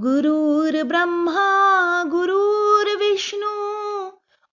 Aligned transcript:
गुरुर्ब्रह्मा 0.00 2.04
गुरुर्विष्णु 2.04 3.48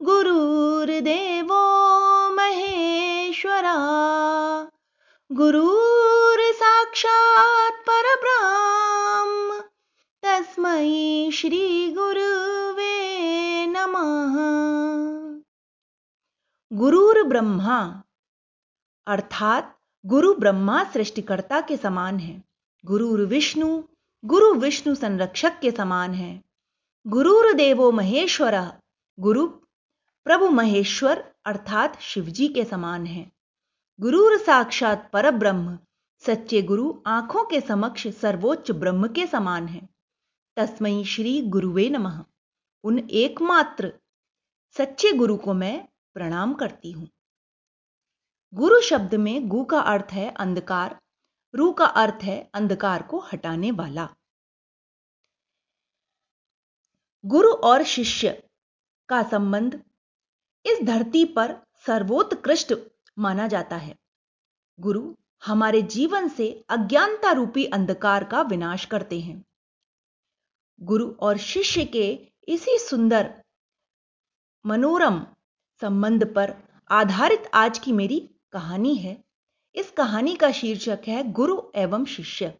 गुरुर्देवो 0.05 2.29
महेश्वरा 2.29 3.75
गुरुर्साक्षात् 5.31 7.89
परब्रह्म, 7.89 9.63
तस्मै 10.23 11.29
श्रीगुरुवे 11.33 13.67
नमः। 13.67 14.37
गुरुर 16.77 17.23
ब्रह्मा 17.23 18.03
अर्थात 19.07 19.77
गुरु 20.05 20.33
ब्रह्मा 20.33 20.83
सृष्टिकर्ता 20.83 21.61
के 21.61 21.77
समान 21.77 22.19
है। 22.19 22.43
गुरुर 22.85 23.21
विष्णु 23.21 23.83
गुरु 24.25 24.53
विष्णु 24.53 24.95
संरक्षक 24.95 25.59
के 25.59 25.71
समान 25.71 26.13
है। 26.13 26.43
गुरुर 27.07 27.53
देवो 27.53 27.91
महेश्वर, 27.91 28.73
गुरु 29.19 29.47
प्रभु 30.25 30.49
महेश्वर 30.49 31.33
अर्थात 31.45 32.01
शिवजी 32.01 32.47
के 32.47 32.65
समान 32.65 33.05
है। 33.05 33.31
गुरुर 33.99 34.37
साक्षात 34.37 35.09
पर 35.13 35.31
ब्रह्म 35.31 35.79
सच्चे 36.19 36.61
गुरु 36.61 36.93
आँखों 37.07 37.43
के 37.45 37.61
समक्ष 37.61 38.07
सर्वोच्च 38.07 38.71
ब्रह्म 38.71 39.07
के 39.07 39.27
समान 39.27 39.67
है। 39.67 39.89
तस्मयी 40.57 41.05
श्री 41.05 41.41
गुरुवे 41.41 41.89
नमः। 41.89 42.23
उन 42.83 42.99
एकमात्र 42.99 43.93
सच्चे 44.77 45.11
गुरु 45.11 45.37
को 45.37 45.53
मैं 45.53 45.87
प्रणाम 46.13 46.53
करती 46.53 46.91
हूँ। 46.91 47.09
गुरु 48.53 48.81
शब्द 48.81 49.15
में 49.15 49.47
गु 49.47 49.63
का 49.63 49.79
अर्थ 49.79 50.07
है 50.11 50.33
अंधकार 50.39 50.99
रू 51.55 51.71
का 51.71 51.85
अर्थ 51.85 52.23
है 52.23 52.49
अंधकार 52.53 53.03
को 53.03 53.19
हटाने 53.19 53.71
वाला। 53.71 54.15
गुरु 57.25 57.51
और 57.51 57.83
शिष्य 57.83 58.49
का 59.09 59.23
संबंध 59.23 59.83
इस 60.65 60.79
धरती 60.83 61.25
पर 61.25 61.55
सर्वोत्कृष्ट 61.87 62.73
माना 63.19 63.47
जाता 63.47 63.75
है। 63.75 63.95
गुरु 64.79 65.15
हमारे 65.45 65.81
जीवन 65.81 66.27
से 66.27 66.65
अज्ञानता 66.69 67.31
रूपी 67.31 67.65
अंधकार 67.65 68.23
का 68.23 68.41
विनाश 68.41 68.85
करते 68.85 69.19
हैं। 69.19 69.45
गुरु 70.81 71.11
और 71.19 71.37
शिष्य 71.37 71.85
के 71.85 72.33
इसी 72.47 72.77
सुंदर, 72.79 73.43
मनोरम 74.65 75.25
संबंध 75.81 76.33
पर 76.35 76.55
आधारित 76.91 77.49
आज 77.53 77.79
की 77.79 77.91
मेरी 77.91 78.19
कहानी 78.51 78.95
है। 78.95 79.26
इस 79.77 79.91
कहानी 79.91 80.35
का 80.35 80.51
शीर्षक 80.51 80.99
है 81.07 81.31
गुरु 81.31 81.61
एवं 81.75 82.05
शिष्य। 82.05 82.53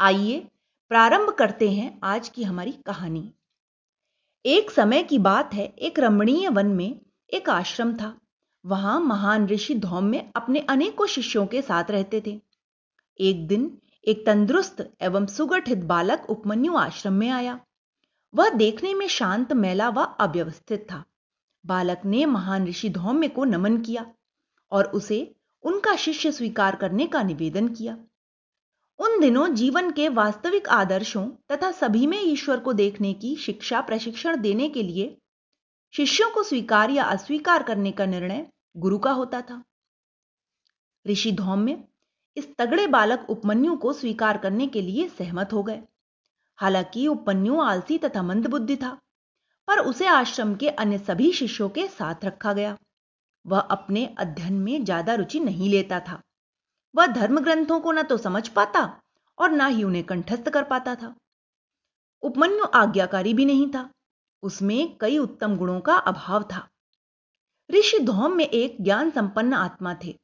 आइए 0.00 0.48
प्रारंभ 0.88 1.30
करते 1.30 1.70
हैं 1.70 2.00
आज 2.02 2.28
की 2.28 2.42
हमारी 2.42 2.72
कहानी। 2.72 3.32
एक 4.44 4.70
समय 4.70 5.02
की 5.02 5.18
बात 5.18 5.54
है, 5.54 5.66
एक 5.66 5.98
रमणीय 5.98 6.48
वन 6.48 6.66
में 6.66 7.00
एक 7.32 7.50
आश्रम 7.50 7.96
था। 7.96 8.20
वहाँ 8.66 9.00
महान 9.00 9.46
ऋषि 9.46 9.74
धौम्य 9.74 10.32
अपने 10.36 10.60
अनेकों 10.60 11.06
शिष्यों 11.06 11.46
के 11.46 11.62
साथ 11.62 11.84
रहते 11.90 12.22
थे। 12.26 12.40
एक 13.20 13.46
दिन 13.46 13.78
एक 14.04 14.26
तंदुरुस्त 14.26 14.92
एवं 15.00 15.26
सुगठित 15.26 15.78
बालक 15.78 16.26
उपमन्यु 16.30 16.76
आश्रम 16.76 17.12
में 17.12 17.30
आया। 17.30 17.60
वह 18.34 18.48
देखने 18.48 18.94
में 18.94 19.08
शांत, 19.08 19.52
मैला 19.52 19.88
व 19.88 20.00
अव्यवस्थित 20.00 20.86
था। 20.90 21.04
बालक 21.66 22.00
ने 22.04 22.26
महान 22.26 22.66
ऋषि 22.66 22.90
धौम्य 22.90 23.28
को 23.28 23.44
नमन 23.44 23.80
किया 23.80 24.14
और 24.72 24.84
उसे 24.84 25.35
उनका 25.66 25.94
शिष्य 25.96 26.32
स्वीकार 26.32 26.76
करने 26.76 27.06
का 27.06 27.22
निवेदन 27.22 27.68
किया। 27.68 27.96
उन 28.98 29.20
दिनों 29.20 29.48
जीवन 29.54 29.90
के 29.90 30.08
वास्तविक 30.08 30.68
आदर्शों 30.68 31.26
तथा 31.52 31.70
सभी 31.70 32.06
में 32.06 32.18
ईश्वर 32.22 32.60
को 32.60 32.72
देखने 32.72 33.12
की 33.14 33.34
शिक्षा 33.36 33.80
प्रशिक्षण 33.80 34.36
देने 34.36 34.68
के 34.68 34.82
लिए 34.82 35.16
शिष्यों 35.94 36.30
को 36.30 36.42
स्वीकार 36.42 36.90
या 36.90 37.04
अस्वीकार 37.04 37.62
करने 37.62 37.92
का 37.92 38.06
निर्णय 38.06 38.46
गुरु 38.76 38.98
का 38.98 39.10
होता 39.10 39.40
था। 39.40 39.62
ऋषि 41.06 41.32
धौम्य 41.32 41.84
इस 42.36 42.48
तगड़े 42.58 42.86
बालक 42.86 43.26
उपमन्यु 43.30 43.76
को 43.76 43.92
स्वीकार 43.92 44.38
करने 44.38 44.66
के 44.66 44.82
लिए 44.82 45.08
सहमत 45.08 45.52
हो 45.52 45.62
गए। 45.62 45.82
हालाँकि 46.58 47.06
उपमन्यु 47.08 47.60
आलसी 47.60 47.98
तथा 47.98 48.22
मंदबुद्धि 48.22 48.76
था, 48.76 48.90
पर 49.68 49.78
उसे 49.78 50.06
आश्रम 50.06 50.54
के 50.54 50.68
अन्य 50.68 50.98
सभी 50.98 51.32
शिष्यों 51.32 51.68
के 51.68 51.86
साथ 51.88 52.24
रखा 52.24 52.52
गया। 52.52 52.76
वह 53.46 53.58
अपने 53.58 54.06
अध्ययन 54.18 54.54
में 54.54 54.84
ज़्यादा 54.84 55.14
रुचि 55.14 55.40
नहीं 55.40 55.70
लेता 55.70 56.00
था। 56.00 56.22
वह 56.94 57.06
धर्म 57.06 57.40
ग्रंथों 57.40 57.80
को 57.80 57.92
न 57.92 58.02
तो 58.02 58.16
समझ 58.16 58.48
पाता 58.48 59.00
और 59.38 59.50
ना 59.50 59.66
ही 59.66 59.84
उन्हें 59.84 60.04
कंठस्थ 60.04 60.48
कर 60.48 60.64
पाता 60.64 60.94
था। 60.94 61.14
उपमन्यु 62.22 62.64
आज्ञाकारी 62.64 63.34
भी 63.34 63.44
नहीं 63.44 63.70
था। 63.70 63.90
उसमें 64.42 64.96
कई 64.98 65.18
उत्तम 65.18 65.56
गुणों 65.56 65.80
का 65.80 65.94
अभाव 65.94 66.42
था। 66.42 66.68
ऋषि 67.70 67.98
धौम 67.98 68.36
में 68.36 68.44
एक 68.44 68.76
ज्ञान 68.80 69.10
संपन्न 69.10 69.54
आत्मा 69.54 69.94
थे। 70.04 70.18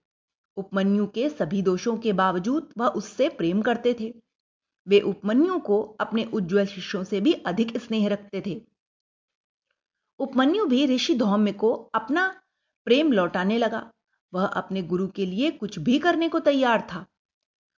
उपमन्यु 0.56 1.06
के 1.06 1.28
सभी 1.28 1.62
दोषों 1.62 1.96
के 1.96 2.12
बावजूद 2.12 2.72
वह 2.78 2.86
उससे 2.86 3.28
प्रेम 3.28 3.62
करते 3.62 3.94
थे। 4.00 4.12
वे 4.86 5.00
उपमन्यु 5.00 5.58
को 5.58 5.80
अपने 6.00 6.24
उज्जवल 6.24 6.66
शिष्यों 6.66 7.04
से 7.04 7.20
भी 7.20 7.32
अधिक 7.32 7.76
स्नेह 7.76 8.08
रखते 8.08 8.42
थे। 8.46 8.60
उपमन्यु 10.20 10.66
भी 10.66 10.86
ऋषि 10.86 11.14
धौम्य 11.14 11.52
को 11.52 11.72
अपना 11.94 12.41
प्रेम 12.84 13.12
लौटाने 13.12 13.59
लगा। 13.59 13.93
वह 14.34 14.47
अपने 14.47 14.82
गुरु 14.82 15.09
के 15.09 15.26
लिए 15.26 15.50
कुछ 15.50 15.78
भी 15.78 15.98
करने 15.98 16.28
को 16.28 16.41
तैयार 16.41 16.88
था। 16.93 17.06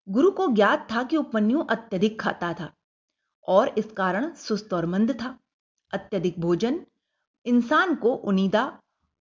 गुरु 0.09 0.31
को 0.31 0.47
ज्ञात 0.49 0.89
था 0.93 1.03
कि 1.03 1.17
उपमन्यु 1.17 1.61
अत्यधिक 1.61 2.21
खाता 2.21 2.53
था 2.53 2.73
और 3.49 3.69
इस 3.69 3.93
कारण 3.93 4.35
सुस्त 4.35 4.73
और 4.73 4.87
मंद 4.87 5.11
था। 5.11 5.39
अत्यधिक 5.93 6.41
भोजन 6.41 6.87
इंसान 7.47 7.95
को 7.95 8.15
उनीदा 8.15 8.81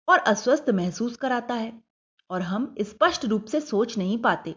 और 0.10 0.20
अस्वस्थ 0.20 0.70
महसूस 0.70 1.16
कराता 1.16 1.54
है 1.54 1.82
और 2.30 2.42
हम 2.42 2.76
स्पष्ट 2.82 3.26
रूप 3.26 3.46
से 3.46 3.62
सोच 3.62 3.98
नहीं 3.98 4.18
पाते। 4.18 4.56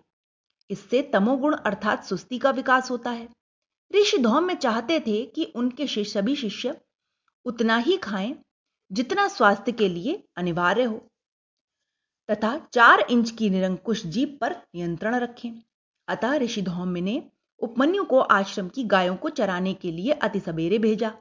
इससे 0.70 1.02
तमोगुण 1.02 1.54
अर्थात 1.54 2.04
सुस्ती 2.04 2.38
का 2.38 2.50
विकास 2.50 2.90
होता 2.90 3.10
है। 3.10 3.28
ऋषि 3.94 4.18
धौम 4.18 4.44
में 4.44 4.54
चाहते 4.54 5.00
थे 5.00 5.24
कि 5.26 5.44
उनके 5.44 6.04
सभी 6.04 6.36
शिष्य 6.36 6.80
उतना 7.44 7.76
ही 7.76 7.96
खाएँ 7.96 8.36
जितना 8.92 9.28
स्वास्थ्य 9.28 9.72
के 9.72 9.88
लिए 9.88 10.28
अनिवार्य 10.36 10.84
हो। 10.84 11.10
तथा 12.30 12.68
चार 12.72 13.00
इंच 13.00 13.30
की 13.30 13.50
निरंकुश 13.50 14.06
जीप 14.06 14.38
पर 14.40 14.52
नियंत्रण 14.52 15.14
रखें। 15.14 15.50
अतः 16.08 16.34
ऋषि 16.34 16.62
धौम्य 16.62 17.00
ने 17.00 17.30
उपमन्यु 17.60 18.04
को 18.04 18.18
आश्रम 18.18 18.68
की 18.68 18.84
गायों 18.84 19.16
को 19.16 19.28
चराने 19.28 19.74
के 19.74 19.92
लिए 19.92 20.12
अति 20.12 20.40
सवेरे 20.40 20.78
भेजा 20.78 21.12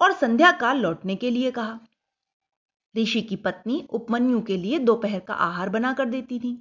और 0.00 0.12
संध्या 0.12 0.52
काल 0.52 0.76
लौटने 0.76 1.16
के 1.16 1.30
लिए 1.30 1.50
कहा। 1.50 1.80
ऋषि 2.96 3.22
की 3.22 3.36
पत्नी 3.36 3.88
उपमन्यु 3.90 4.40
के 4.40 4.56
लिए 4.56 4.78
दोपहर 4.78 5.20
का 5.20 5.34
आहार 5.34 5.68
बनाकर 5.68 6.04
देती 6.04 6.40
थी। 6.40 6.60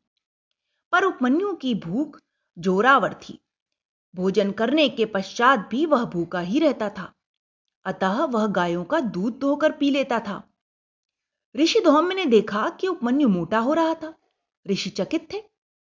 पर 0.91 1.03
उपमन्यु 1.03 1.53
की 1.53 1.75
भूख 1.75 2.19
जोरावर 2.57 3.13
थी। 3.13 3.39
भोजन 4.15 4.51
करने 4.51 4.89
के 4.89 5.05
पश्चात 5.05 5.67
भी 5.71 5.85
वह 5.85 6.05
भूखा 6.05 6.39
ही 6.39 6.59
रहता 6.59 6.89
था। 6.89 7.13
अतः 7.85 8.25
वह 8.25 8.47
गायों 8.47 8.83
का 8.83 8.99
दूध 8.99 9.39
धोकर 9.39 9.71
पी 9.71 9.89
लेता 9.89 10.19
था। 10.19 10.52
ऋषि 11.55 11.79
धौम्य 11.79 12.15
ने 12.15 12.25
देखा 12.25 12.69
कि 12.69 12.87
उपमन्यु 12.87 13.29
मोटा 13.29 13.59
हो 13.59 13.73
रहा 13.73 13.93
था। 13.93 14.13
ऋषि 14.67 14.89
चकित 14.89 15.27
थे 15.33 15.39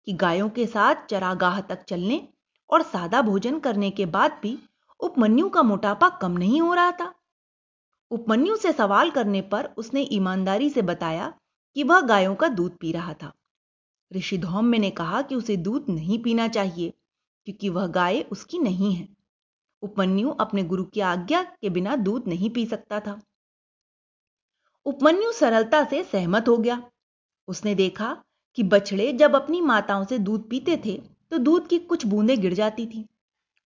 कि 0.07 0.13
गायों 0.13 0.49
के 0.49 0.65
साथ 0.65 0.95
चरागाह 1.09 1.61
तक 1.61 1.83
चलने 1.83 2.27
और 2.69 2.81
सादा 2.81 3.21
भोजन 3.21 3.59
करने 3.59 3.91
के 3.91 4.05
बाद 4.05 4.39
भी 4.43 4.57
उपमन्यु 4.99 5.49
का 5.49 5.61
मोटापा 5.61 6.09
कम 6.09 6.31
नहीं 6.31 6.61
हो 6.61 6.73
रहा 6.73 6.91
था। 6.91 7.13
उपमन्यु 8.11 8.55
से 8.55 8.71
सवाल 8.71 9.11
करने 9.11 9.41
पर 9.41 9.65
उसने 9.77 10.01
ईमानदारी 10.01 10.69
से 10.69 10.81
बताया 10.81 11.33
कि 11.75 11.83
वह 11.83 12.01
गायों 12.01 12.35
का 12.35 12.47
दूध 12.47 12.77
पी 12.77 12.91
रहा 12.91 13.13
था। 13.13 13.33
ऋषि 14.15 14.37
धौम्य 14.37 14.77
ने 14.77 14.89
कहा 14.89 15.21
कि 15.21 15.35
उसे 15.35 15.57
दूध 15.57 15.85
नहीं 15.89 16.23
पीना 16.23 16.47
चाहिए, 16.47 16.93
क्योंकि 17.45 17.69
वह 17.69 17.87
गाय 17.87 18.21
उसकी 18.21 18.59
नहीं 18.59 18.93
है। 18.93 19.07
उपमन्यु 19.81 20.29
अपने 20.29 20.63
गुरु 20.63 20.83
की 20.83 20.99
आज्ञा 20.99 21.43
के 21.43 21.69
बिना 21.69 21.95
दूध 21.95 22.27
नहीं 22.27 22.49
पी 22.49 22.65
सकता 22.65 22.99
था। 22.99 23.21
उपमन्यु 24.85 25.31
सरलता 25.31 25.83
से 25.83 26.03
सहमत 26.03 26.47
हो 26.47 26.57
गया। 26.57 26.81
उसने 27.47 27.75
देखा 27.75 28.15
कि 28.57 28.63
बछड़े 28.63 29.11
जब 29.13 29.35
अपनी 29.35 29.61
माताओं 29.61 30.05
से 30.05 30.17
दूध 30.19 30.49
पीते 30.49 30.77
थे 30.85 31.01
तो 31.31 31.37
दूध 31.37 31.67
की 31.67 31.79
कुछ 31.79 32.05
बूंदें 32.05 32.39
गिर 32.41 32.53
जाती 32.53 32.85
थी। 32.85 33.05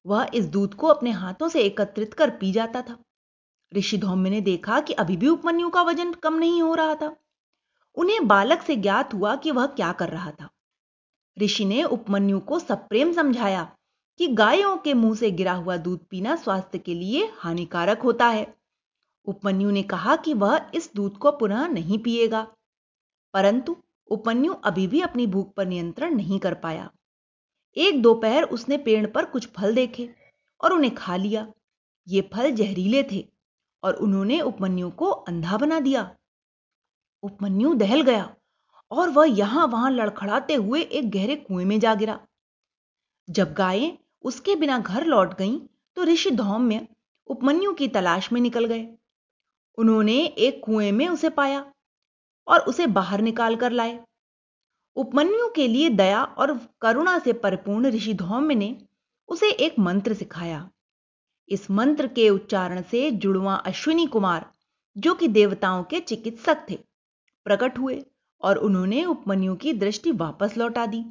वह 0.06 0.30
इस 0.34 0.46
दूध 0.46 0.74
को 0.74 0.88
अपने 0.88 1.12
हाथों 1.12 1.48
से 1.48 1.62
एकत्रित 1.62 2.14
कर 2.14 2.30
पी 2.30 2.52
जाता 2.52 2.82
था। 2.82 2.98
ऋषि 3.72 3.98
धौम्य 3.98 4.30
ने 4.30 4.42
देखा 4.42 4.80
कि 4.80 4.94
अभी 4.94 5.18
भी 5.18 5.28
उपमन्यु 5.28 5.70
का 5.70 5.82
वज़न 5.82 6.12
कम 6.14 6.34
नहीं 6.34 6.62
हो 6.62 6.74
रहा 6.76 6.96
था। 6.96 7.16
उन्हें 7.98 8.28
बालक 8.28 8.62
से 8.62 8.76
ज्ञात 8.76 9.14
हुआ 9.14 9.36
कि 9.36 9.52
वह 9.52 9.66
क्या 9.66 9.92
कर 9.92 10.10
रहा 10.10 10.32
था। 10.32 10.50
ऋषि 11.38 11.66
ने 11.66 11.84
उपमन्यु 11.84 12.40
को 12.40 12.60
सप्रेम 12.60 13.14
समझाया 13.14 13.64
कि 14.20 14.28
गायों 14.28 14.78
के 14.78 14.94
मुँह 14.94 15.16
से 15.16 15.32
गिरा 15.32 15.54
हुआ 15.54 15.78
दूध 15.78 16.06
पीना 16.10 16.36
स्वास्थ्य 16.36 16.78
के 16.78 16.94
लिए 16.94 17.32
हानिकारक 17.38 18.02
होता 18.02 18.28
है। 18.28 18.46
उपमन्यु 19.28 19.72
ने 19.72 19.84
कहा 19.84 20.16
कि 20.16 20.34
वह 20.34 20.72
इस 20.74 20.90
दूध 20.96 21.18
को 21.18 21.32
पुनः 21.32 21.68
नहीं 21.68 22.00
पिएगा। 22.00 22.48
परंतु 23.34 23.76
उपमन्यु 24.12 24.54
अभी 24.54 24.88
भी 24.88 25.02
अपनी 25.02 25.28
भूख 25.28 25.54
पर 25.54 25.66
नियंत्रण 25.66 26.16
नहीं 26.16 26.40
कर 26.40 26.54
पाया। 26.54 26.90
एक 27.78 28.02
दोपहर 28.02 28.44
उसने 28.44 28.78
पेड़ 28.78 29.06
पर 29.08 29.26
कुछ 29.26 29.48
फल 29.48 29.76
देखे 29.76 30.10
और 30.62 30.74
उन्हें 30.74 30.94
खा 30.96 31.16
लिया। 31.16 31.48
ये 32.08 32.22
फल 32.34 32.52
जहरीले 32.52 33.04
थे 33.04 33.26
और 33.84 33.94
उन्होंने 33.96 34.42
उपमन्यु 34.42 34.90
को 34.90 35.06
अंधा 35.06 35.58
बना 35.58 35.80
दिया। 35.80 36.10
उपमन्यु 37.24 37.74
दहल 37.74 38.02
गया 38.02 38.36
और 38.92 39.10
वह 39.10 39.26
यहाँ 39.30 39.68
वहाँ 39.68 39.92
लड़खड़ाते 39.92 40.54
हुए 40.54 40.82
एक 40.82 41.10
गहरे 41.12 41.36
कुएँ 41.36 41.66
में 41.66 41.80
जा 41.80 41.96
गिरा। 41.96 42.20
जब 43.30 43.54
गायें 43.54 43.98
उसके 44.24 44.56
बिना 44.56 44.78
घर 44.80 45.06
लौट 45.06 45.38
गईं 45.38 45.60
तो 45.98 46.04
ऋषि 46.04 46.32
धौम्य 46.32 46.88
उपमन्यु 47.28 47.74
की 47.74 47.88
तलाश 47.88 48.32
में 48.32 48.42
निकल 48.42 48.66
गए। 48.66 48.88
उन्होंने 49.78 50.26
एक 50.26 50.62
कुएँ 50.66 50.92
में 50.92 51.08
उसे 51.08 51.30
पाया 51.30 51.74
और 52.48 52.60
उसे 52.60 52.88
बाहर 52.88 53.22
निकाल 53.22 53.56
कर 53.56 53.72
लाए। 53.72 54.00
उपमन्यु 54.96 55.50
के 55.56 55.68
लिए 55.68 55.90
दया 55.90 56.24
और 56.24 56.60
करुणा 56.82 57.20
से 57.20 57.34
परिपूर्ण 57.34 57.88
ऋषि 57.88 58.14
धौम्य 58.14 58.56
ने 58.56 58.78
उसे 59.28 59.52
एक 59.52 59.80
मंत्र 59.80 60.14
सिखाया। 60.14 60.70
इस 61.50 61.72
मंत्र 61.72 62.08
के 62.08 62.30
उच्चारण 62.30 62.82
से 62.82 63.12
जुड़वा 63.12 63.56
अश्विनी 63.56 64.06
कुमार, 64.06 64.52
जो 64.98 65.14
कि 65.14 65.28
देवताओं 65.28 65.84
के 65.84 66.00
चिकित्सक 66.00 66.66
थे, 66.70 66.80
प्रकट 67.46 67.80
हुए 67.80 68.06
और 68.42 68.58
उन्होंने 68.58 69.06
उपमन्यु 69.06 69.56
की 69.56 69.74
दृष्टि 69.74 70.12
वापस 70.12 70.58
लौटा 70.58 70.86
दी। 70.86 71.06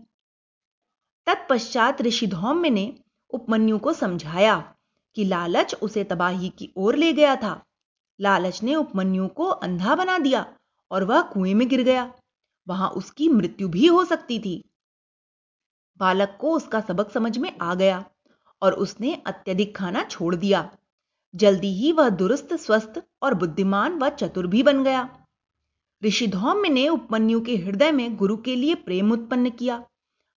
तत्पश्चात 1.26 2.02
ऋषि 2.02 2.26
धौम्य 2.26 2.70
ने 2.70 2.96
उपमन्यु 3.30 3.78
को 3.78 3.92
समझाया 3.92 4.74
कि 5.14 5.24
लालच 5.24 5.74
उसे 5.74 6.04
तबाही 6.04 6.48
की 6.48 6.70
ओर 6.76 6.96
ले 6.96 7.12
गया 7.12 7.36
था। 7.36 7.64
लालच 8.20 8.62
ने 8.62 8.74
उपमन्यु 8.74 9.28
को 9.28 9.44
अंधा 9.44 9.94
बना 9.94 10.18
दिया 10.18 10.54
और 10.90 11.04
वह 11.04 11.20
कुएँ 11.20 11.54
में 11.54 11.68
गिर 11.68 11.82
गया। 11.82 12.12
वहाँ 12.68 12.88
उसकी 12.88 13.28
मृत्यु 13.28 13.68
भी 13.68 13.86
हो 13.86 14.04
सकती 14.04 14.38
थी। 14.38 14.64
बालक 15.98 16.38
को 16.40 16.52
उसका 16.52 16.80
सबक 16.80 17.10
समझ 17.10 17.38
में 17.38 17.58
आ 17.58 17.74
गया 17.74 18.04
और 18.62 18.72
उसने 18.72 19.14
अत्यधिक 19.26 19.76
खाना 19.76 20.04
छोड़ 20.04 20.36
दिया। 20.36 20.76
जल्दी 21.34 21.74
ही 21.74 21.92
वह 21.92 22.08
दुरुस्त, 22.08 22.54
स्वस्थ 22.54 23.02
और 23.22 23.34
बुद्धिमान 23.34 23.98
व 23.98 24.08
चतुर 24.08 24.46
भी 24.46 24.62
बन 24.62 24.84
गया। 24.84 25.18
ऋषि 26.04 26.26
धौम्य 26.26 26.68
ने 26.68 26.88
उपमन्यु 26.88 27.40
के 27.40 27.56
हृदय 27.56 27.92
में 27.92 28.16
गुरु 28.16 28.36
के 28.36 28.56
लिए 28.56 28.74
प्रेम 28.74 29.12
उत्पन्न 29.12 29.50
किया। 29.50 29.86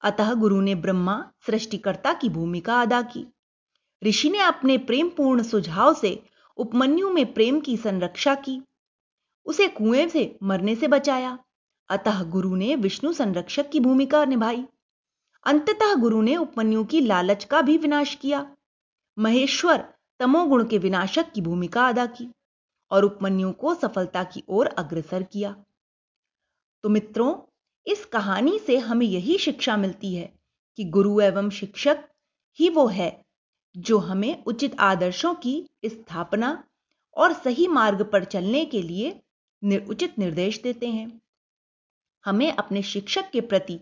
अतः 0.02 0.34
गुरु 0.34 0.60
ने 0.60 0.74
ब्रह्मा, 0.74 1.30
सृष्टिकर्ता 1.46 2.12
की 2.12 2.28
भूमिका 2.28 2.82
अदा 2.82 3.02
की। 3.02 3.26
ऋषि 4.04 4.30
ने 4.30 4.38
अपने 4.38 4.78
प्रेमपूर्ण 4.78 5.42
सुझाव 5.42 5.94
से 5.94 6.22
उपमन्यु 6.56 7.10
में 7.10 7.34
प्रेम 7.34 7.60
की 7.60 7.76
संरक्षा 7.76 8.34
की। 8.34 8.62
उसे 9.46 9.68
कुएँ 9.68 10.08
से 10.08 10.38
मरने 10.42 10.76
से 10.76 10.88
बचाया। 10.88 11.38
अतः 11.88 12.22
गुरु 12.22 12.56
ने 12.56 12.76
विष्णु 12.76 13.12
संरक्षक 13.12 13.70
की 13.70 13.80
भूमिका 13.80 14.24
निभाई। 14.24 14.64
अंततः 15.46 15.94
गुरु 15.94 16.22
ने 16.22 16.36
उपमन्यु 16.36 16.84
की 16.84 17.00
लालच 17.00 17.44
का 17.44 17.62
भी 17.62 17.78
विनाश 17.78 18.14
किया। 18.14 18.56
महेश्वर 19.18 19.94
तमोगुण 20.20 20.68
के 20.68 20.78
विनाशक 20.78 21.32
की 21.32 21.40
भूमिका 21.40 21.88
अदा 21.88 22.06
की 22.06 22.32
और 22.90 23.04
उपमन्यु 23.04 23.52
को 23.52 23.74
सफलता 23.74 24.24
की 24.24 24.42
ओर 24.48 24.66
अग्रसर 24.66 25.22
किया। 25.22 25.64
तो 26.82 26.88
मित्रों, 26.88 27.40
इस 27.86 28.04
कहानी 28.04 28.58
से 28.58 28.78
हमें 28.78 29.06
यही 29.06 29.38
शिक्षा 29.38 29.76
मिलती 29.76 30.14
है 30.14 30.38
कि 30.76 30.84
गुरु 30.84 31.20
एवं 31.20 31.50
शिक्षक 31.50 31.98
ही 32.58 32.68
वो 32.68 32.86
है 32.86 33.25
जो 33.76 33.98
हमें 33.98 34.44
उचित 34.44 34.80
आदर्शों 34.80 35.34
की 35.34 35.66
स्थापना 35.86 36.64
और 37.16 37.32
सही 37.32 37.66
मार्ग 37.68 38.02
पर 38.02 38.24
चलने 38.24 38.64
के 38.64 38.82
लिए 38.82 39.10
उचित 39.88 40.18
निर्देश 40.18 40.60
देते 40.62 40.88
हैं। 40.88 41.20
हमें 42.24 42.52
अपने 42.52 42.82
शिक्षक 42.82 43.30
के 43.30 43.40
प्रति 43.40 43.78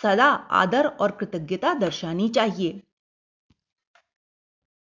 सदा 0.00 0.26
आदर 0.52 0.86
और 0.86 1.10
कृतज्ञता 1.10 1.74
दर्शानी 1.74 2.28
चाहिए। 2.28 2.80